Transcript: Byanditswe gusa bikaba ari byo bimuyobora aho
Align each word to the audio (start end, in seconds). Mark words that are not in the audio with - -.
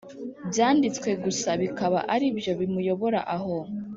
Byanditswe 0.49 1.09
gusa 1.23 1.49
bikaba 1.61 1.99
ari 2.13 2.27
byo 2.37 2.51
bimuyobora 2.59 3.19
aho 3.35 3.57